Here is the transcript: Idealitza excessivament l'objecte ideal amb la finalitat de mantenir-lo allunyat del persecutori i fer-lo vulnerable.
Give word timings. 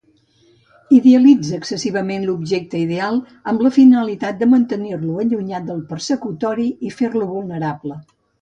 Idealitza 0.99 1.53
excessivament 1.57 2.25
l'objecte 2.29 2.79
ideal 2.85 3.21
amb 3.53 3.63
la 3.67 3.73
finalitat 3.77 4.41
de 4.41 4.49
mantenir-lo 4.57 5.21
allunyat 5.27 5.71
del 5.71 5.87
persecutori 5.93 6.69
i 6.91 6.95
fer-lo 6.99 7.33
vulnerable. 7.39 8.05